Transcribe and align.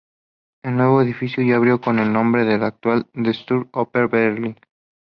El 0.63 0.77
nuevo 0.77 1.03
edificio 1.03 1.43
ya 1.43 1.57
abrió 1.57 1.79
con 1.79 1.99
el 1.99 2.11
nombre 2.11 2.51
actual 2.55 3.05
de 3.13 3.21
"Deutsche 3.21 3.69
Oper 3.73 4.07
Berlin". 4.07 4.57